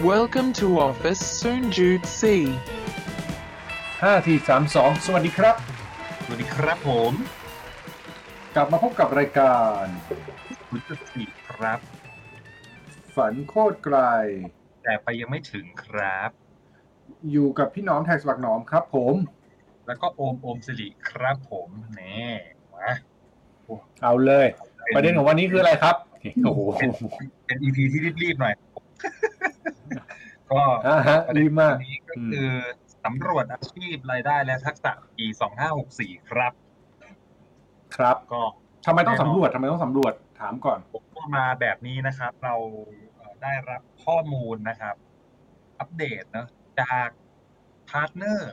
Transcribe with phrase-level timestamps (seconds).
[0.00, 2.22] Welcome to office Soon Jude C.
[4.02, 5.56] ห้าทีสามสองสวัสดีครับ
[6.24, 7.12] สวัสดีครับผม
[8.54, 9.84] กลับมาพบกับรายการ
[10.68, 11.80] คุณจุดสี่ครับ
[13.14, 13.98] ฝันโคตรไกล
[14.82, 16.30] แต่ไปยังไม่ถึงครับ
[17.30, 19.14] อยู่กับพี่น้อมแท็กสวักหนอมครับผม
[19.86, 22.26] แล้วก็โอมโอมสิริครับผมแน่
[22.74, 22.90] มา
[24.02, 24.46] เอาเลย
[24.94, 25.96] ประเด็นของวันนี้คืออะไรครับ
[26.44, 26.60] โอ้โห
[27.46, 28.54] เป็น EP ที่รีบๆหน่อย
[30.50, 32.48] ก็อ่าฮะรีบมากวันนี้ก็คือ
[33.04, 36.52] สำรวจอาชีพรายได้และทักษะปีสองห้าหกสี่ครับ
[37.96, 38.42] ครับก็
[38.86, 42.54] ทำไมต้องสำรวจทำไมต้องสำรวจถามก่อนผมก็มาแบบนี้นะครับ เรา
[43.14, 44.94] เอ่อได้รับข้อมูลนะครับ
[45.78, 46.48] อัปเดตเนอะ
[46.80, 47.08] จาก
[47.90, 48.52] partner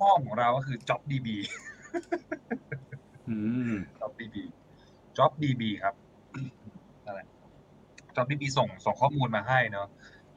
[0.00, 1.28] พ่อมๆของเราก็คือ JobsDB
[3.28, 3.36] อื
[3.70, 4.36] ม JobDB
[5.18, 5.94] JobDB ครับ
[7.06, 7.20] อะไร
[8.16, 9.88] JobDB ส่งส่งข้อมูลมาให้เนาะ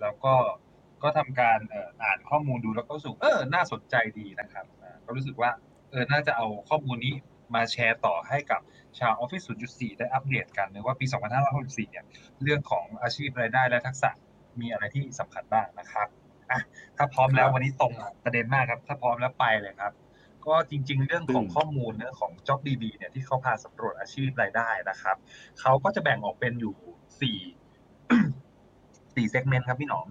[0.02, 0.34] แล้วก็
[1.04, 5.52] ก็ทำการเอ่ออ่านข้อมูลดูแล้วก็รู้สึกเออน่าสนใจดีนะครับอ่าก็รู้สึกว่า
[5.92, 7.14] เออน่าจะเอาข้อมูลนี้
[7.56, 8.62] มาแชร์ต่อให้กับ
[9.00, 11.06] ชาว Office 0.4 ได้อัปเดตกันนะว่าปี
[11.50, 12.06] 2564 เนี่ย
[12.44, 14.10] เรื่องของอาชีพรายได้และทักษะ
[14.60, 16.08] มีอะไรที่สำคัญบ้างนะครับ
[16.52, 16.62] อะ
[16.98, 19.94] ถ้าพร้อมแล้วครับวันนี้ตรงประเด็นมากครับ ถ้าพร้อมแล้วไปเลยครับ
[20.46, 25.18] ก็จริง ๆ เรื่องของอืมข้อมูลเรื่องของ JobDB เนี่ยที่เขาพาสำรวจอาชีพรายได้นะครับ
[25.60, 26.76] เขาก็จะแบ่งออกเป็นอยู่
[27.22, 27.38] สี่
[29.16, 30.08] สี่ segment ครับพี่หนอม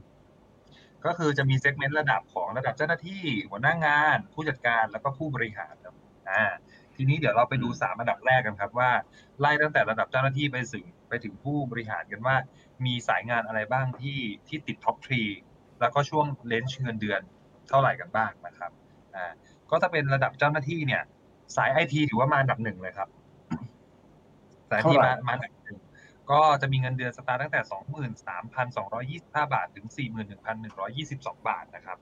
[1.04, 5.94] ก็คือจะมี segment ระดับของระดับเจ้าหน้าที่ หัวหน้างาน ผู้จัดการแล้วก็ผู้บริหารครับ
[6.30, 6.44] อ่า
[6.96, 8.90] ทีนี้เดี๋ยวเราไปดูสามอันดับแรกกันครับว่า
[9.40, 12.36] ไล่ตั้งแต่ระดับเจ้าหน้าที่ไปถึงไปถึงผู้บริหารกันว่า
[12.86, 15.22] มีสายงานอะไรบ้างที่ที่ติด top three
[15.80, 17.20] แล้วก็ช่วง range เงินเดือน
[17.68, 18.70] เท่าไหร่กันบ้างนะครับ
[19.14, 19.32] อ่า
[19.70, 21.02] ก็ถ้าเป็นระดับเจ้าหน้าที่เนี่ย
[21.56, 23.08] สายไอทีถือว่ามาอันดับหนึ่งเลยครับ
[24.70, 25.78] สายที่เท่าไหร่มามาอันดับหนึ่ง
[26.30, 31.98] ก็จะมีเงินเดือนสตาร์ทตั้งแต่สองหมื่นสามพันสองร้อยยี่สิบห้าบาท ถึงสี่หมื่นหนึ่งพันหนึ่งร้อยยี่สิบสองบาทนะครับ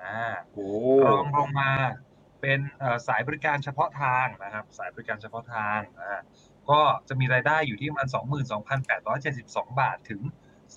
[0.00, 0.16] อ่า
[0.52, 0.68] โอ้
[1.06, 1.70] รองลงมา
[2.40, 6.20] เป็นเอ่อสายบริการเฉพาะทางนะครับ สายบริการเฉพาะทางอ่า
[6.70, 8.08] ก็จะมีรายได้อยู่ที่ประมาณ
[8.94, 10.20] 22,872 บาท ถึง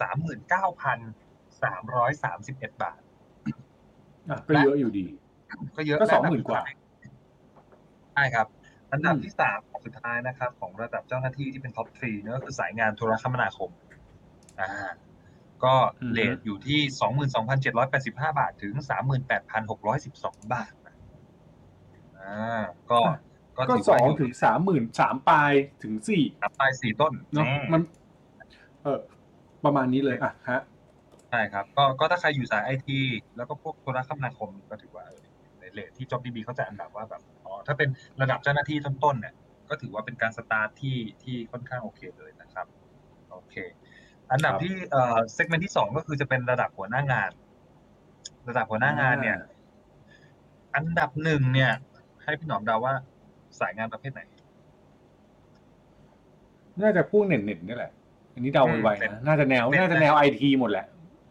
[0.10, 3.02] 39,331 บาท
[4.30, 5.06] อะก็เยอะอยู่ดี
[5.78, 6.62] ก็เยอะก็และสองหมื่นกว่า
[8.14, 8.48] ใช่ครับ
[8.92, 13.70] อันดับอืมที่สามของสุดท้ายนะครับ ของระดับเจ้าหน้าที่ที่เป็นท็อปทรีเนี่ยก็คือสายงานโทรคมนาคม
[14.60, 14.72] อ่า
[15.64, 15.76] ก็
[16.12, 16.80] เลทอยู่ที่
[17.62, 18.74] 22,785บาท ถึง
[19.64, 20.96] 38,612บาทนะ
[22.20, 23.00] อ่าก็
[23.58, 25.54] ก็ถืสองว่ายู่ถึงสามหมื่นสามปลาย
[25.84, 27.82] ถึงสี่นับไปสี่ต้นเนาะแน่มัน
[28.84, 29.00] เออ
[29.66, 30.62] ประมาณนี้เลยอะฮะ
[31.30, 33.00] ใช่ครับ ก็ก็ถ้าใครอยู่สายไอที
[33.36, 35.22] แล้วก็พวกโทรคมนาคมก็ถือว่าเออ
[35.60, 37.90] ในเลทที่ JobDB เขาจะอันดับว่าแบบอ๋อ ถ้าเป็น
[38.22, 39.34] ระดับเจ้าหน้าที่ต้นๆเนี่ย
[39.70, 42.66] ก็ถือว่าเป็นการสตาร์ทที่ที่ค่อนข้างโอเคเลยนะครับ
[43.32, 43.56] โอเค
[44.32, 47.32] อันดับครับที่เอ่อเซกเมนต์ที่สองก็คือจะเป็นระดับหัวหน้างาน
[48.50, 49.38] ระดับหัวหน้างานเนี่ย
[50.76, 51.72] อันดับหนึ่งเนี่ย
[52.24, 52.94] ให้พี่หนอมเดาว่า
[53.60, 54.22] สายงานประเภทไหน
[56.82, 57.92] น่าจะพวกเน็ตเน็ตนี่แหละ
[58.34, 60.86] อันนี้เดาไวเน็ตๆนะน่าจะแนวเน็ตน่าจะแนวไอทีหมดแหละ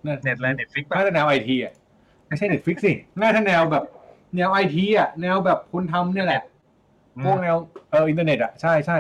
[0.05, 1.75] น่าเน็ตและ Netflix น่าจะแนวไอทีอะ
[2.29, 2.93] ไม่ใช่ Netflix สิ
[3.23, 3.85] น่าจะแนวแบบ
[4.37, 6.43] แนวไอทีอะแนวแบบคนทำเนี่ยแหละ
[7.25, 7.57] พวกแนว
[7.91, 8.99] เอออินเทอร์เน็ตอะใช่ใช่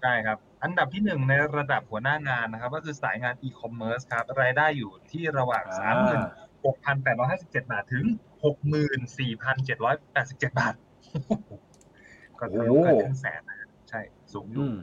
[0.00, 6.20] ใช่ครับ อันดับที่หนึ่งในระดับหัวหน้างานนะครับ ก็คือสายงานอีคอมเมิร์ซครับ รายได้อยู่ที่ระหว่างอ่าสามหมื่น
[6.64, 8.04] หกพันแปดร้อยห้าสิบเจ็ดบาทถึง
[8.44, 10.74] หกหมื่นสี่พันเจ็ดร้อยแปดสิบเจ็ดบาท
[12.38, 14.00] ก็ทะลุกันครึ่งแสนนะใช่
[14.32, 14.76] สูงออืยู่ม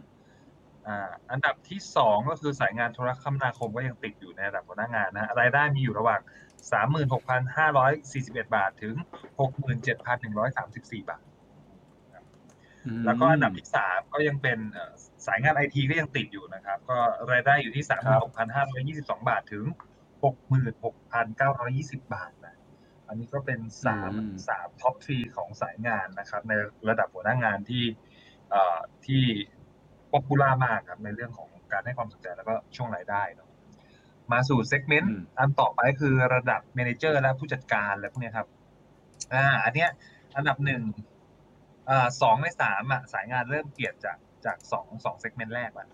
[0.87, 6.21] อ่าอันดับที่สองก็คือสายงานโทรคมนาคมก็ยังติดอยู่ในระดับหัวหน้างานนะฮะรายได้มีอยู่ระหว่าง
[6.71, 8.95] สามหมื่นหกพันห้าร้อยสี่สิบเอ็ดบาทถึง
[9.39, 11.23] หกหมื่นเจ็ดพันหนึ่งร้อยสามสิบสี่บาท
[13.05, 14.93] แล้วก็อันดับที่สามก็ยังเป็นเอ่อ
[15.25, 16.97] สายงานไอทีก็ยังติดอยู่นะครับ ก็
[17.31, 19.65] รายได้อยู่ที่สามหมื่นหกพันห้าร้อยยี่สิบสองบาทถึง
[20.23, 22.55] หกหมื่นหกพันเก้าร้อยยี่สิบบาทนะ
[23.07, 26.53] อันนี้ก็เป็นสามอืมสาม top three ของสายงานนะครับ ใน
[26.89, 27.83] ระดับหัวหน้างานที่
[28.51, 29.23] เอ่อที่
[30.11, 33.44] popular มากครับในเรื่องของการให้ความสนใจแล้วก็ช่วงรายได้เนอะ
[34.31, 38.47] มาสู่ segment อืมอันต่อไปคือระดับ manager และผู้จัดการอะไรพวกเนี้ยครับ
[39.33, 39.89] อ่า อันเนี้ย
[40.37, 40.81] อันดับหนึ่ง
[41.89, 45.87] อ่าสองในสามอะสายงานเริ่มเปลี่ยนจากจากสองสองเซกเมนต์แรกแล้ว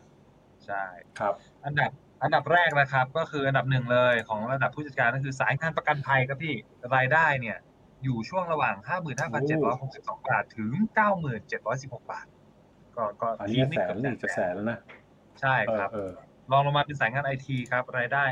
[0.66, 0.84] ใช่
[1.20, 1.34] ครับ
[1.66, 1.92] อันดับ
[2.24, 6.56] อันดับแรกนะครับ ก็คืออันดับหนึ่งเลยของระดับผู้จัดการก็คือสายงานประกันภัยครับพี่
[6.96, 7.58] รายได้เนี่ย
[8.04, 8.76] อยู่ช่วงระหว่าง
[9.52, 10.72] 55,762 บาทถึง
[11.42, 12.28] 9716 บาท
[12.96, 14.80] ก็ก็อันนี้ทีจะไม่แสนเกือบนี่จะแสนแล้วนะ
[15.42, 16.12] ใช่เออครับเออ
[16.52, 18.24] รองลงมาเป็นสายงานไอทีครับรายได้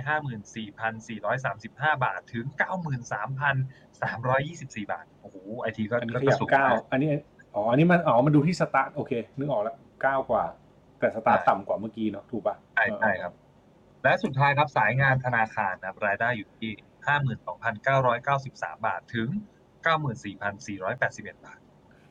[1.47, 2.45] 54,435 บาท ถึง
[3.49, 7.09] 93,324 บาท โอ้โหไอทีก็อันนี้ก็ขยับสูงเก้านะอันนี้
[7.55, 10.45] อ๋ออันนี้มันอ๋อมันดูที่สตาร์ทโอเค นึกออกแล้วเก้ากว่า
[10.99, 13.33] แต่สตาร์ทใช่ต่ำกว่าเมื่อกี้เนาะถูกป่ะใช่ใช่ครับ
[14.03, 16.71] และสุดท้ายครับสายงานธนาคารนะครับรายได้อยู่ที่
[17.99, 19.29] 52,993 บาทถึง
[19.97, 21.59] 94,481 บาท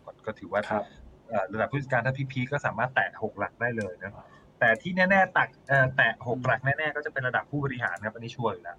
[0.04, 0.84] ก็ก็ถือว่าครับ
[1.28, 4.12] เอ่อระดับผู้จัดการถ้า peak ๆก็สามารถแตะ6หลักได้เลยนะ
[4.58, 8.78] แต่ที่แน่ๆตักเอ่อแตะ6หลักแน่ๆก็จะเป็นระดับผู้บริหารครับอันนี้ชัวร์อยู่แล้ว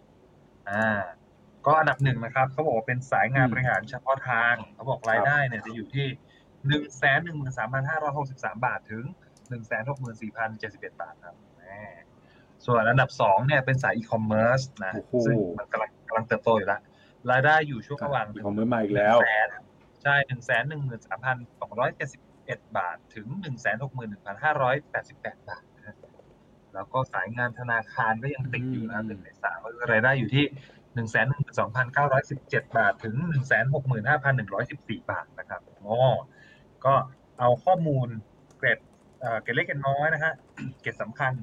[0.69, 0.99] อ่า
[1.65, 6.05] ก็อันดับหนึ่งนะครับเขาบอกว่าเป็นสายงานอืมบริหารเฉพาะทางเขาบอกรายได้เนี่ยจะอยู่ที่
[6.67, 9.03] หนึ่งแสนหนึ่งหมื่นสามพันห้าร้อยหกสิบสามบาทถึง
[9.49, 11.63] หนึ่งแสนหกหมื่นสี่พันเจ็ดสิบเอ็ดบาทครับแหม
[12.65, 16.81] ส่วนอันดับสองเนี่ยเป็นสายอีคอมเมิร์ซนะโอ้โหซึ่งมันกำลังกำลังเติบโตอยู่แล้ว
[17.31, 19.49] รายได้อยู่ช่วงระหว่างมีของมือมาอีกแล้วแสน
[20.03, 25.68] ใช่หนึ่งแสนหนึ่งหมื่นสามพันสองร้อยเจ็ดสิบเอ็ดบาทถึงหนึ่งแสนหกหมื่นหนึ่งพันห้าร้อยแปดสิบแปดบาทนะฮะ
[26.73, 30.45] แล้วก็สายงานธนาคารก็ยังติดอยู่นะอืมหนึ่งในสามก็คือรายได้อยู่ที่
[30.95, 35.95] หนึ่งแสนหนึ่งสองพันเก้าร้อยสิบเจ็ดบาท ถึงหนึ่งแสนหกหมื่นห้าพันหนึ่งร้อยสิบสี่บาทนะครับอ๋อ
[36.85, 36.93] ก็
[37.39, 38.07] เอาข้อมูล
[38.57, 38.79] เกร็ด
[39.19, 40.33] เอ่อเกร็ดเล็กเกร็ดน้อยนะฮะ
[40.81, 41.33] เกร็ดสำคัญ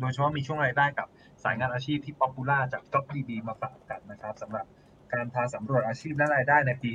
[0.00, 1.08] โดยเฉพาะมีช่วงรายได้กับ
[1.44, 4.66] สายงานอาชีพที่ popular จาก JobDB มาฝากกันนะครับสำหรับ
[5.12, 6.90] การพาสำรวจอาชีพและรายได้ในปี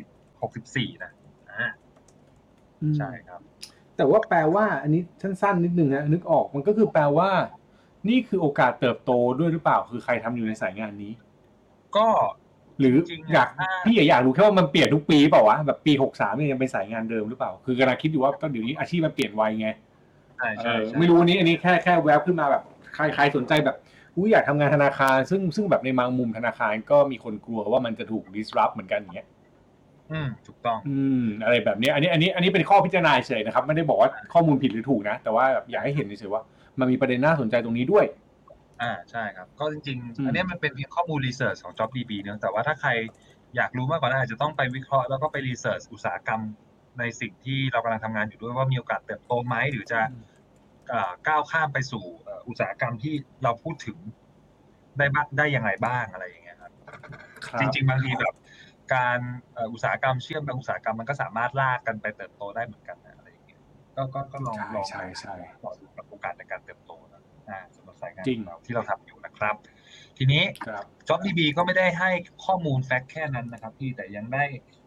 [0.00, 1.12] 60 64 นะ
[1.50, 1.66] อ่า
[2.82, 3.40] อืมใช่ครับ
[3.96, 7.30] แต่ว่าแปลว่าอันนี้สั้นๆนิดนึงนะนึกออกมันก็คือแปลว่า
[8.08, 11.12] นี่คือโอกาสเติบโตด้วยหรือเปล่าคือใครทำอยู่ในสายงานนี้
[11.96, 12.06] ก็
[12.80, 19.68] หรือจริงๆอยากถ้าพี่อยากรู้แค่ว่ามันเปลี่ยนทุกปีเปล่าวะแบบปีหกสามเนี่ยยังเป็นสายงานเดิมหรือเปล่า คือกำลังคิดอยู่ว่าก็เดี๋ยวนี้อาชีพมันเปลี่ยนไวไง
[20.36, 22.62] ใช่เอใช่อใช่ไม่รู้อันนี้อันนี้แค่แค่แวบขึ้นมาแบบ
[22.94, 23.76] ใครใครสนใจแบบ
[24.16, 29.26] อุ้ยอยากทำงานธนาคาร ซึ่งซึ่งแบบในบางมุมธนาคารก็มีคนกลัวว่ามันจะถูก disrupt เหมือนกันอย่างเงี้ย
[30.12, 36.42] อืมถูกต้อง อืมอะไรแบบนี้อันนี้อันนี้อันนี้เป็นข้อพิจารณาเฉยนะครับ ไม่ได้บอกว่าข้อมูลผิดหรือถูกนะ แต่ว่าแบบอยากให้เห็นเฉยๆว่า
[36.78, 38.04] มันมีประเด็นน่าสนใจตรงนี้ด้วย
[38.82, 42.90] อ่าใช่ครับ ก็จริงอืมๆอันเนี้ยมันเป็นเพียงข้อมูลรีเสิร์ชของ JobDB เนอะแต่ว่าถ้าใคร
[43.56, 46.40] อยากรู้มากกว่านั้นอาจจะต้องไปวิเคราะห์แล้วก็ไปรีเสิร์ชอุตสาหกรรม
[46.98, 50.00] ในสิ่งที่เรากำลังทำงานอยู่ด้วยว่ามีโอกาสเติบโตไหมหรือจะ
[50.88, 53.14] เอ่อก้าวข้ามไปสู่เอ่ออุตสาหกรรมที่
[53.44, 53.96] เราพูดถึง
[54.98, 56.72] ได้บ้างได้ยังไงบ้างอะไรอย่างเงี้ยครับ
[57.46, 58.34] ครับจริง ๆ บางทีแบบ
[58.92, 59.18] การ
[59.54, 63.60] เอ่ออุตสาหกรรมเชื่อมกับอุตสาหกรรมมันก็สามารถลากกันไปเติบโตได้เหมือนกันนะอะไรอย่างเงี้ย
[63.96, 65.34] ก็ก็ก็ลองใช่ลองใช่ใช่
[65.64, 69.54] ลองดูกับโอกาสในการเติบโตนะอ่าสำหรับสายงานจริงของเราที่เราทำอยู่นะครับ
[70.18, 72.10] ทีนี้ครับ JobDB ก็ไม่ได้ให้
[72.44, 74.44] ข้อมูล fact แค่นั้นนะครับพี่แต่ยังได้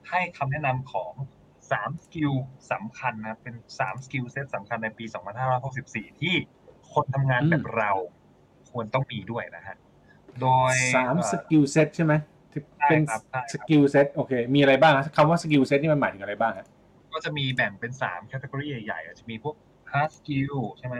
[0.10, 1.14] ให้คำแนะนำของ
[1.62, 2.32] 3 skill
[2.72, 5.06] สำคัญนะเป็น3 skill set สำคัญในปี
[5.64, 6.36] 2564 ที่
[6.94, 7.92] คนทำงานแบบเรา
[8.72, 9.78] ควรต้องมีด้วยนะฮะ
[10.42, 12.14] โดยสามเอ่อ skill set ใช่ไหม
[12.58, 16.68] ที่ใช่เป็นครับใช่ครับ skill set โอเค มีอะไรบ้างฮะคำว่า skill set นี่มันหมายถึงอะไรบ้างฮะ
[17.14, 19.56] ก็จะมีแบ่งเป็น3 category ใหญ่ๆอาจจะมีพวก
[19.92, 20.98] hard skill ใช่ไหม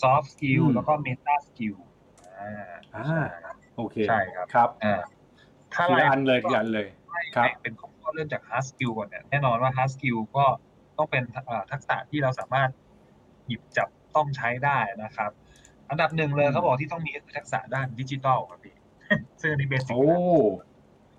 [0.00, 1.76] soft skill อืมแล้วก็ meta skill
[2.38, 5.00] อ่าอ่าใช่โอเคใช่ครับครับอ่า
[5.74, 6.88] ถ้าทีละรายอันเลยทีละอันเลย
[7.36, 10.44] ครับ แบ่งเป็นข้อเริ่มจาก hard skill ก่อนเนี่ยแน่นอนว่า hard skill ก็
[10.98, 12.70] ต้องเป็นเอ่อทักษะที่เราสามารถ
[13.46, 15.30] หยิบจับต้องใช้ได้นะครับ
[15.90, 18.74] อันดับหนึ่งเลยอืมเขาบอกที่ต้องมีคือทักษะด้านดิจิทัลครับพี่
[19.40, 20.06] ซึ่งอันนี้เบสิกโอ้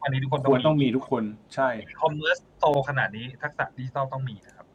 [0.05, 1.23] วันนี้ทุกคนควรต้องมีทุกคน
[1.55, 1.69] ใช่
[2.01, 4.67] commerce โตขนาดนี้ทักษะดิจิทัลต้องมีนะครับ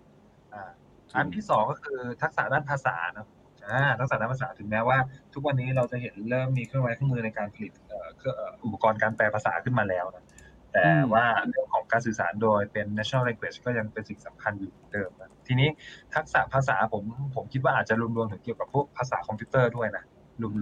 [0.55, 0.65] อ่า
[1.09, 3.27] จริงอันที่สองก็คือทักษะด้านภาษานะ
[3.67, 4.99] อ่าทักษะด้านภาษาถึงแม้ว่า
[5.35, 10.25] ทุกวันนี้เราจะเห็นเริ่มมีเครื่องไม้เครื่องมือในการผลิตเอ่อเครื่องเอ่ออุปกรณ์การแปลภาษาขึ้นมาแล้วนะ
[10.73, 15.69] แต่ว่าเรื่องของการสื่อสารโดยเป็น international language ก็ยังเป็นสิ่งสำคัญอยู่เหมือนเดิมนะทีนี้
[16.15, 17.05] ทักษะภาษาผม
[17.35, 20.05] ผมคิดว่าอาจจะรวมๆถึงเกี่ยวกับพวกภาษาคอมพิวเตอร์ด้วยนะ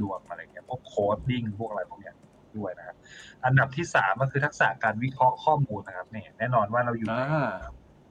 [0.02, 2.14] รวมๆอะไรเงี้ยพวก coding พวกอะไรพวกเนี้ย
[2.58, 2.96] ด้วยนะครับ
[3.44, 7.54] อันดับที่สามก็คือทักษะการวิเคราะห์ข้อมูลนะครับเนี่ยแน่นอนว่าเราอยู่ในอ่า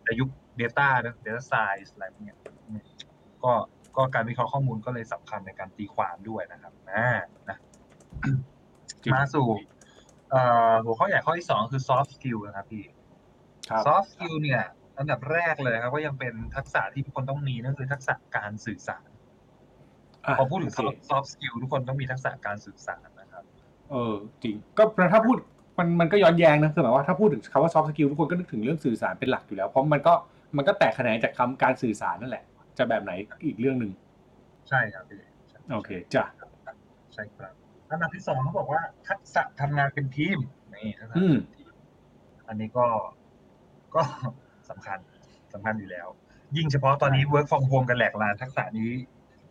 [0.06, 0.30] ในยุค
[0.62, 2.38] Data นะ Data Science อะไรพวกเนี้ย
[2.68, 2.82] อืม
[3.44, 3.52] ก็
[3.98, 7.10] ก็การวิเคราะห์ข้อมูลก็เลยสำคัญในการตีความด้วยนะครับอ่า
[7.50, 7.58] นะ
[9.04, 9.48] จริงมาสู่
[10.32, 12.84] เอ่อหัวข้อใหญ่ข้อที่สองคือ soft skill นะครับพี่
[13.70, 14.64] ครับ soft skill เนี่ย
[14.98, 19.08] อันดับแรกเลยครับก็ยังเป็นทักษะที่ทุกคนต้องมีนั่นคือทักษะการสื่อสาร
[20.26, 23.17] อะพอพูดถึงโเค soft soft skill ทุกคนต้องมีทักษะการสื่อสารนะครับ
[23.92, 24.14] เออ
[24.44, 25.38] จริง ก็ถ้าพูด
[25.80, 30.14] มันมันก็ย้อนแย้งนะคือหมายว่าถ้าพูดถึงคำว่า soft skill ทุกคนก็นึกถึงเรื่องสื่อสารเป็นหลักอยู่แล้ว เพราะมันก็
[30.58, 32.44] มันก็แตกแขนงจากคำการสื่อสารนั่นแหละ
[32.78, 33.12] จะแบบไหน
[33.46, 33.92] อีกเรื่องหนึ่ง
[34.70, 36.24] ใช่ครับพี่ใช่โอเคจ้ะ
[37.14, 37.54] ใช่ครับ
[37.90, 40.38] อันดับที่สองเขาบอกว่าทักษะทำงานเป็นทีม
[40.74, 41.74] นี่ทักษะอืมทำงานเป็นทีม
[42.48, 42.88] อันนี้ก็
[43.96, 44.02] ก็
[44.70, 44.98] สำคัญ
[45.54, 46.08] สำคัญอยู่แล้ว
[46.58, 48.92] ยิ่งเฉพาะตอนนี้ work from home กันแหลกลานทักษะนี้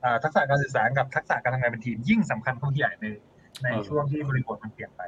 [0.05, 3.07] อ่าทักษะการสื่อสารกับทักษะการทำงานเป็นทีม ยิ่งสำคัญเข้าไปใหญ่ใน
[3.63, 5.03] ในเออช่วงที่บริบทมันเปลี่ยนไป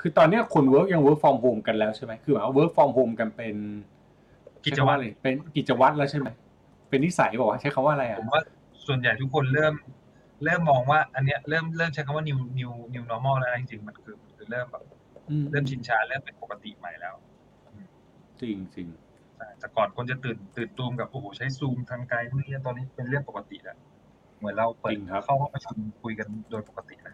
[0.00, 3.56] คือตอนเนี้ยคน work ยัง work from home กันแล้วใช่ไหมคือหมายว่า work from home กันเป็น
[4.64, 6.28] กิจวัตรใช้คำาอะไรเป็นกิจวัตรแล้วใช่ไหม
[6.88, 8.42] เป็นนิสัยบอกว่าใช้คำว่าอะไรอะผมว่า
[8.86, 9.74] ส่วนใหญ่ทุกคนเริ่ม
[10.44, 14.82] เริ่มมองว่า อันเนี้ยเริ่มเริ่มใช้คำว่า new new new normal แล้วนะจริงๆมันคือมันคือเริ่มแบบ
[15.28, 17.14] อืมเริ่มชินชาเริ่มเป็นปกติใหม่แล้ว
[18.40, 18.88] จริงจริง
[19.36, 23.78] ใช่แต่ก่อนคนจะตื่นตื่นตูมกับโอ้โหใช้ซูมทางไกลพวกนี้ตอนนี้เป็นเรื่องปกติแล้ว
[24.38, 27.13] เหมือนเราเปิดเข้าห้องประชุมคุยกันโดยปกตินะ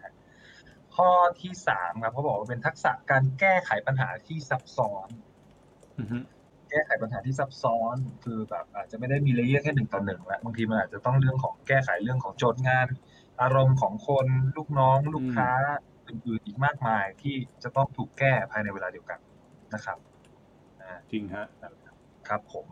[1.01, 5.07] ข้อข้อที่สามครับเขาบอกว่าเป็นทักษะการแก้ไขปัญหาที่ซับซ้อน
[5.99, 6.17] อือฮึ
[6.69, 12.87] แก้ไขปัญหาที่ซับซ้อนคือแบบอาจจะไม่ได้มี layer แค่หนึ่งต่อหนึ่งละบางทีมันอาจจะต้องเรื่องของแก้ไขเรื่องของโจทย์งาน
[13.41, 14.27] อารมณ์ของคน
[14.57, 15.49] ลูกน้องลูกค้า
[16.07, 19.19] อื่นๆอีกมากมายที่จะต้องถูกแก้ภายในเวลาเดียวกัน
[19.73, 19.97] นะครับ
[20.81, 21.45] อ่าจริงฮะ
[22.27, 22.65] ครับผม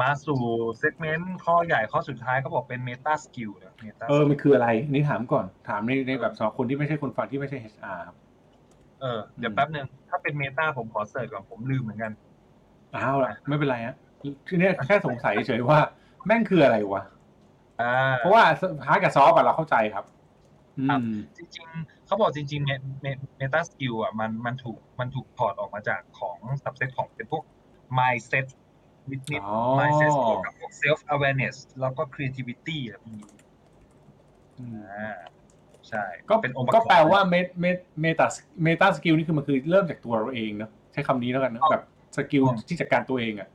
[0.00, 0.42] มาสู่
[0.78, 8.16] segment ข้อใหญ่ข้อสุดท้ายเขาบอกเป็น Meta Skill นะ Meta เออมันคืออะไร นี่ถามก่อนถามในในแบบสำหรับคนที่ไม่ใช่คนฟังที่ไม่ใช่ HR ครับ
[9.00, 12.12] เออเดี๋ยวแป๊บหนึ่งถ้าเป็น Meta ผมขอ search ก่อนผมลืมเหมือนกัน
[12.96, 13.96] อ้าวละไม่เป็นไรฮะ
[14.46, 15.78] คือเนี่ยแค่สงสัยเฉยๆว่า
[16.26, 17.02] แม่งคืออะไรวะ
[17.80, 18.44] อ่าเพราะว่า
[18.86, 20.04] hard กับ soft อะเราเข้าใจครับ
[20.78, 27.42] อืครับมจริงๆเขาบอกจริงๆ Meta Skill อะมันมันถูกมันถูกถอดออกมาจากของ subset ของเป็นพวก
[27.98, 28.46] mindset
[29.10, 33.28] นิดนิดอ๋อ mindset เกี่ยวกับพวก self awareness แล้วก็ creativity อะไรพวกนี้
[34.58, 35.14] อืมอ่า
[35.88, 37.66] ใช่ก็เป็นองค์ประก็กอบแปลว่าเมเม
[38.00, 41.84] Meta Meta Skill นี่คือมันคือเริ่มจากตัวเราเองเนอะใช้คำนี้แล้วกันเนอะแบบ
[42.16, 43.48] skill ที่จัดการตัวเองอะ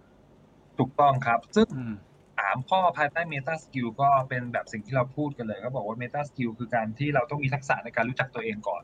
[0.80, 1.94] ถูกต้องครับ ซึ่งอืม
[2.40, 8.82] สามข้อภายใต้ Meta Skill ก็เป็นแบบสิ่งที่เราพูดกันเลย ก็บอกว่า Meta Skill คือการที่เราต้องมีทักษะในการรู้จักตัวเองก่อน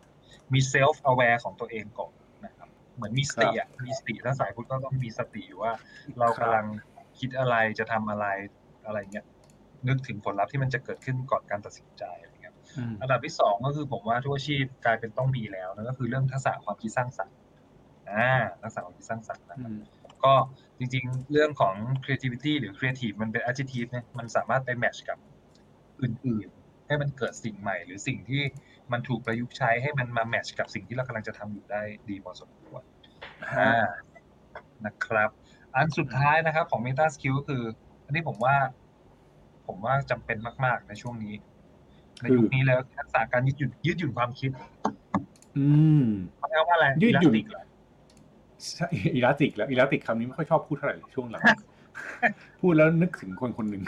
[0.53, 2.26] มี self aware ของตัวเองก่อนนะครับ
[2.97, 5.73] เหมือนมีสติอะมีสติถ้าสายพุทธก็ต้องมีสติอยู่ว่า
[6.19, 6.65] เรากำลัง
[7.19, 8.25] คิดอะไรจะทำอะไร
[8.85, 9.25] อะไรเงี้ย
[9.87, 17.35] นึกถึงผลลัพธ์ที่มันจะเกิดขึ้นก่อนการตัดสินใจอะไรเงี้ยอืมอันดับที่สองก็คือผมว่าทุกอาชีพกลายเป็นต้องมีแล้วนะก็คือเรื่องทักษะความคิดสร้างสรรค์
[18.09, 18.29] อ่า
[18.61, 19.79] ทักษะความคิดสร้างสรรค์นะครับอืม
[20.23, 20.33] ก็
[20.79, 25.17] จริงๆ เรื่องของ creativity หรือ creative มันเป็น adjective เนี่ยมันสามารถไป match กับ
[26.01, 28.41] อื่นๆ ให้มันเกิดสิ่งใหม่ หรือสิ่งที่
[28.91, 32.81] มันถูกประยุกต์ใช้ให้มันมา match กับสิ่งที่เรากำลังจะทำอยู่ได้ดีพอสมควร
[33.59, 33.87] อ่า
[34.85, 35.29] นะครับ
[35.75, 37.63] อันสุดท้ายนะครับของ meta skill ก็คือ
[38.05, 38.55] อันนี้ผมว่า
[39.67, 41.33] ผมว่าจำเป็นมาก ๆ ในช่วงนี้
[42.21, 44.51] ในยุคนี้แล้วทักษะการยืดหยุ่นยืดหยุ่นความคิด
[45.57, 45.65] อื
[46.01, 46.05] ม
[46.37, 47.63] เขาเรียกว่าอะไรยืดหยุ่น Elastic เหรอ
[48.73, 51.41] ใช่อีลาติกแล้วอีลาติกคำนี้ไม่ค่อยชอบพูดเท่าไหร่ช่วงหลัง
[52.61, 53.83] พูดแล้วนึกถึงคนคนหนึ่ง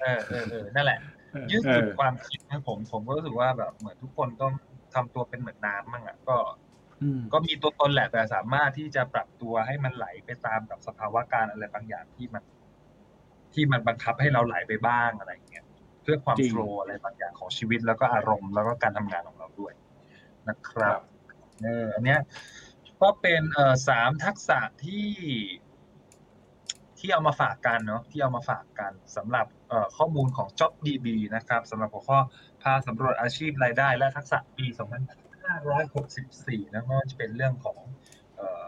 [0.00, 1.13] เออเออเออนั่นแหละเออ
[1.50, 4.52] ยืดหยุ่นเออความคิดนะผมผมก็รู้สึกว่าแบบเหมือนทุกคนต้อง
[4.94, 6.36] ทำตัวเป็นเหมือนน้ำมั่งอะก็
[7.02, 12.44] อืมก็มีตัวตนแหละแต่สามารถที่จะปรับตัวให้มันไหลไปตามกับสภาวะการอะไรบางอย่างที่มัน
[13.54, 15.64] ที่มันบังคับให้เราไหลไปบ้างอะไรอย่างเงี้ย
[16.02, 19.72] เพื่อความจริงโฟล์อะไรบางอย่างของชีวิตแล้วก็อารมณ์แล้วก็การทำงานของเราด้วย
[20.48, 21.00] นะครับ
[21.62, 22.20] เอออันเนี้ย
[23.02, 25.08] ก็เป็นเอ่อสามทักษะที่
[26.98, 29.63] ที่เอามาฝากกันเนาะที่เอามาฝากกันสำหรับเอ่อ
[29.96, 32.18] ข้อมูลของ JobDB นะครับสำหรับหัวข้อ
[32.62, 37.78] พาสำรวจอาชีพรายได้ และทักษะปี 2564นะไม่ว่าจะเป็นเรื่องของ
[38.36, 38.64] เอ่อ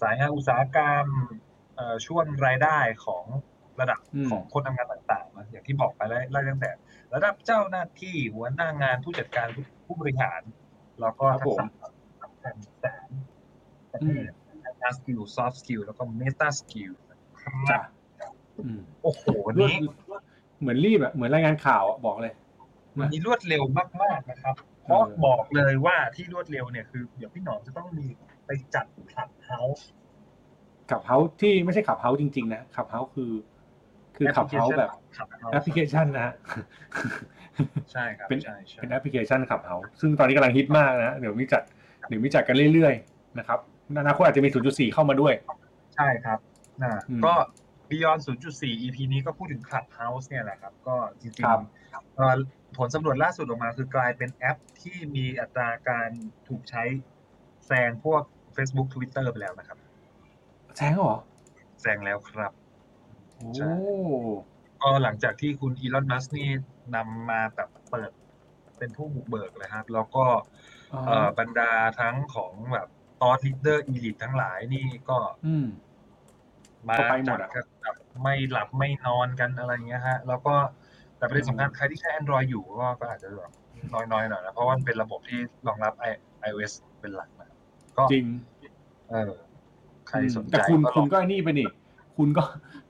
[0.00, 1.06] สายงานอุตสาหกรรม
[1.76, 3.24] เอ่อช่วงรายได้ของ
[3.80, 6.70] ระดับอืมของคนทำงานต่างๆนะอย่างที่บอกไปแล้วไล่ตั้งแต่
[7.14, 10.40] ระดับเจ้าหน้าที่หัวหน้างานผู้จัดการผู้ผู้บริหาร
[11.00, 11.88] แล้วก็ครับทัผกมษะ
[12.22, 13.08] สำคัญสาม
[13.92, 14.32] ประอืเภมท
[14.82, 16.92] hard skill soft skill แล้วก็ meta skill
[17.70, 17.80] จ้ะ
[18.64, 19.80] อืมโอ้โหวันรวดนี้
[20.60, 22.32] เหมือนรีบอะเหมือนรายงานข่าวอะบอกเลย
[22.98, 23.62] วันนี้รวดเร็ว
[24.02, 28.06] มากๆนะครับ เพราะเออบอกเลยว่าที่รวดเร็วเนี่ยคือเดี๋ยวพี่หนอมจะต้องมี
[28.46, 29.86] ไปจัด Clubhouse
[30.90, 33.32] Clubhouse ที่ไม่ใช่ Clubhouse จริงๆนะ Clubhouse คือ
[34.16, 36.34] คือ Clubhouse แบบ Clubhouse แอปพลิเคชันนะฮะ
[37.92, 41.62] ใช่ครับเป็นใช่ใช่เป็นแอปพลิเคชัน Clubhouse ซึ่งตอนนี้กำลังฮิตมากนะเดี๋ยวมีจัด
[42.08, 43.58] เดี๋ยวมีจัดกันเรื่อยๆนะครับ
[44.00, 45.34] อนาคตอาจจะมี 0.4 เข้ามาด้วย
[45.94, 46.38] ใช่ครับ
[46.82, 47.34] นะอืมก็
[47.90, 52.36] Beyond 0.4 EP นี้ก็พูดถึง Clubhouse เนี่ยแหละครับ ก็จริงครับๆเอ่อ
[52.78, 56.08] ผลสำรวจล่าสุดออกมาคือกลายเป็นแอปที่มีอัตราการ
[56.48, 56.84] ถูกใช้
[57.66, 58.22] แซงพวก
[58.56, 59.78] Facebook Twitter ไปแล้วนะครับ
[60.76, 61.14] แซงเหรอ
[61.80, 62.52] แซงแล้วครับ
[63.36, 63.72] โอ้ใช่
[64.82, 66.48] ก็หลังจากที่คุณ Elon Musk นี่
[66.96, 68.10] นำมาแบบเปิด
[68.78, 70.24] เป็นผู้บุกเบิกเลยครับ แล้วก็
[71.06, 72.88] เอ่อบรรดาทั้งของแบบ
[73.22, 75.66] ตอ t ลีดเดอร์อีลิททั้งหลายนี่ก็อืม
[76.88, 77.77] มาก็ไปหมดจัอะกันแบบ
[78.22, 80.54] ไม่หลับไม่นอนกันอะไรเงี้ยฮะ แล้วก็
[81.16, 83.52] แต่ประเด็นสำคัญใครที่ใช้ Android อยู่ก็ก็อาจจะแบบ
[84.12, 87.48] น้อยๆหน่อยนะเพราะว่ามันเป็นระบบที่รองรับ i- iOS เป็นหลักนะ
[87.96, 88.26] ก็จริง
[89.10, 89.32] เออ
[90.08, 91.68] ใครสนใจแต่คุณก็ลคุอณงก็ไอ้นี่ไปนี่
[92.16, 92.42] คุณก็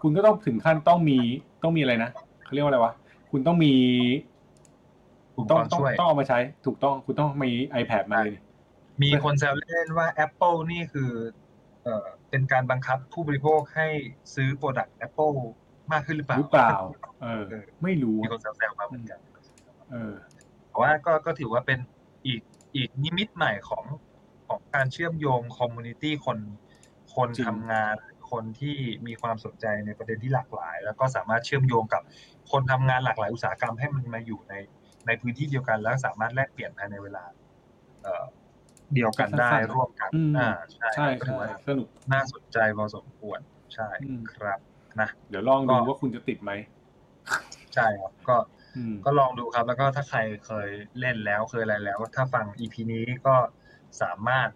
[0.03, 1.19] คุณก็ต้องถึงขั้นต้องมี
[1.63, 2.11] ต้องมีอะไรนะ
[2.45, 2.93] เขาเรียกว่าอะไรวะ
[3.31, 3.75] คุณต้องมี
[5.37, 8.37] อุปต้องกรณ์ต้องช่วยต้องเอามาใช้ ถูกต้องคุณต้องมี iPad มาเลย
[9.01, 11.11] นี่มีคนแซวเล่นว่า Apple นี่คือ
[11.85, 13.89] เอ่อ เป็นการบังคับผู้บริโภคให้
[14.35, 15.39] ซื้อโปรดักต์ Apple
[15.93, 16.73] มากขึ้นหรือเปล่าหรือเปล่า
[17.23, 19.21] เออเออไม่รู้มีอะคนแซวๆมาเหมือนกัน
[19.91, 20.15] เออ
[20.69, 21.79] แต่ว่าก็ก็ถือว่าเป็น
[22.27, 22.41] อีก
[22.77, 23.85] อีกนิมิตใหม่ของ
[24.49, 26.39] ของการเชื่อมโยง community คน
[27.15, 27.97] คนจริงทำงาน
[28.31, 32.03] คนที่มีความสนใจในประเด็นที่หลากหลาย แล้วก็สามารถเชื่อมโยงกับ
[32.51, 34.55] คนทำงานหลากหลายอุตสาหกรรมให้มันมาอยู่ใน
[35.07, 37.25] ในพื้นที่เดียวกัน แล้วสามารถแลกเปลี่ยนภายในเวลา
[38.89, 43.41] เอ่อเดียวกันได้สั้นๆร่วมกันอืมอ่าใช่ใช่ก็ถืใช่อว่าสนุกน่าสนใจพอสมควร
[43.75, 44.61] ใช่อืมครับ
[45.01, 46.51] นะเดี๋ยวลองดูก็ว่าคุณจะติดไหม
[47.75, 48.37] ใช่ครับก็
[48.77, 50.69] อืมก็ลองดูครับ แล้วก็ถ้าใครเคย
[51.01, 53.37] เล่นแล้วเคยอะไรแล้ว ถ้าฟัง EP นี้ก็
[54.03, 54.49] สามารถ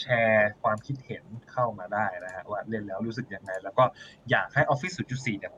[0.00, 3.84] แชร์ความคิดเห็นเข้ามาได้นะฮะว่าเล่นแล้วรู้สึกยังไง แล้วก็
[4.30, 5.52] อยากให้ Office 0.4เนี่ย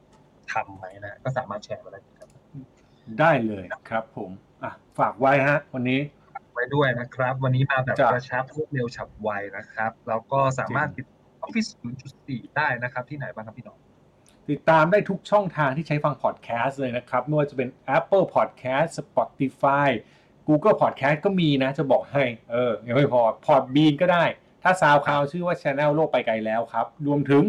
[0.52, 2.30] ทำไหมนะฮะก็สามารถแชร์มาได้ครับ
[3.18, 4.30] ได้เลยครับผม
[4.62, 6.00] อะฝากไว้ฮะ วันนี้
[6.56, 11.06] ไว้ด้วยนะครับ วันนี้มาแบบจ้ะกระชับรวดเร็วฉับไวนะครับ แล้วก็สามารถติด
[11.44, 11.70] Office
[12.12, 13.78] 0.4 ได้นะครับ ที่ไหนบ้างครับพี่หน้อง
[14.50, 19.88] ติดตามได้ทุกช่องทางที่ใช้ฟังพอดแคสต์เลยนะครับ ไม่ว่าจะเป็น Apple Podcast Spotify
[20.48, 24.25] Google Podcast ก็มีนะจะบอกให้ เออยังไม่พอ Podbean ก็ได้
[24.62, 27.42] ถ้าซาวคลาวชื่อว่า Channel โลกไปไกลแล้วครับ รวมถึง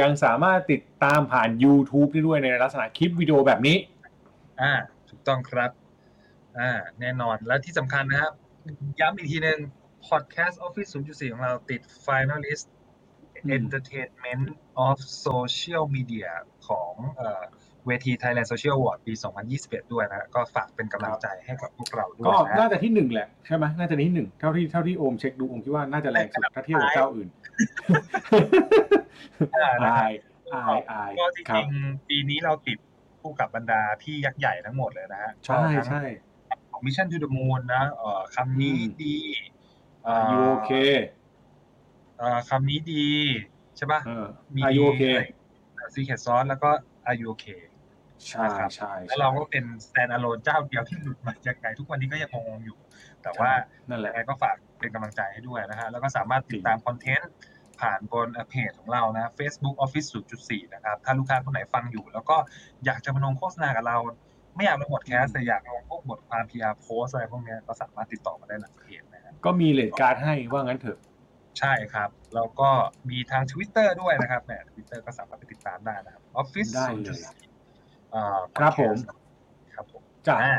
[0.00, 3.76] ยังสามารถติดตามผ่าน YouTube ได้ด้วยในลักษณะคลิปวิดีโอแบบนี้
[4.60, 4.72] อ่า
[5.08, 5.70] ถูกต้องครับ
[6.58, 8.32] อ่า แน่นอน และที่สำคัญนะครับ
[9.00, 9.58] ย้ำอีกทีหนึ่ง
[10.08, 12.66] Podcast Office 0.4 ของเราติด Finalist
[13.44, 14.44] อืม Entertainment
[14.86, 16.30] of Social Media
[16.68, 17.42] ของเอ่อ
[17.86, 19.12] เวที Thailand Social Award ปี
[19.52, 27.28] 2021 ด้วยนะ ก็ฝากเป็นกำลังใจให้กับพวกเราด้วก็ยนะน่าจะที่หนึ่งแหละ ใช่ไหมน่าจะที่หนึ่งเท่าที่เท่าที่โอมเช็คดูโอมคิดว่าน่าจะแรงสุดถ้าเทียบกับเจ้าอื่น
[29.56, 30.12] อ่านะอาครับย
[30.52, 32.78] อายอายก็จครัริบงๆปีนี้เราติด
[33.20, 36.00] คู่กับบรรดาพี่ยักษ์ใหญ่ทั้งหมดเลยนะฮะใช่ก็ทั้
[36.90, 39.16] งใช่ของ Mission to the Moon นะเอ่อคำนี้อืมดี
[40.04, 40.72] เอ่อยูโอเค
[42.18, 43.06] เอ่อคำนี้ดี
[43.76, 44.26] ใช่ป่ะเออ
[44.66, 45.04] อายุโอเค
[45.94, 46.70] ซีเคทซอสแล้วก็
[47.08, 47.46] อายุโอเค
[48.28, 52.78] ใช่นะครับใช่แล้วเราก็เป็น stand alone เจ้าเดียวที่หลุดมาจากไกลทุกวันนี้ก็ยังงงๆอยู่
[53.22, 53.50] แต่ว่า
[53.88, 57.32] นั่นแหละยังไงก็ฝากเป็นกำลังใจให้ด้วยนะฮะแล้วก็สามารถติดตามคอนเทนต์
[57.80, 60.08] ผ่านบนเพจของเรานะ Facebook Office
[60.40, 62.36] 0.4 นะครับ ถ้าลูกค้าคนไหนฟังอยู่ แล้วก็
[62.84, 63.98] อยากจะมาลงโฆษณากับเรา
[64.54, 70.98] ไม่อยากลงพอดแคสต์แต่อยากลงพวกบทความ PR โพสอะไรพวกเนี้ยก็สามารถติดต่อมาได้หลังเพจนะฮะก็มี rate card ให้ว่างั้นเถอะ
[71.58, 72.68] ใช่ครับ แล้วก็
[73.10, 77.20] มีทาง Twitter ด้วยนะครับแหม Twitter ก็สามารถไปติดตามได้นะครับ Office ได้เลย
[77.66, 78.24] 0.4อ่า
[78.58, 78.94] ครับผม
[79.74, 80.54] ครับผมจ้ะอ่า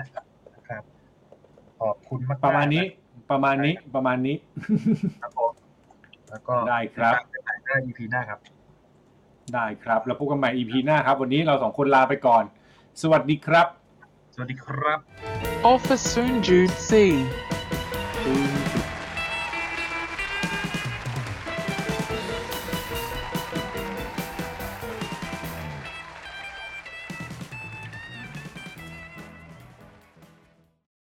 [0.55, 0.83] นะครับ
[1.79, 2.85] ขอบคุณมากๆประมาณนี้
[3.31, 4.35] ประมาณนี้ประมาณนี้
[5.21, 5.51] ครับผม
[6.29, 8.39] แล้วก็ได้ครับติดตามได้ EP หน้าครับ
[9.53, 12.43] ได้ครับ แล้วพบกันใหม่ EP หน้าครับ วันนี้เราสองคนลาไปก่อน
[13.01, 13.67] สวัสดีครับ
[14.34, 14.98] สวัสดีครับ
[15.74, 16.92] Office Soon Jude C.
[16.92, 17.51] ตึงตึง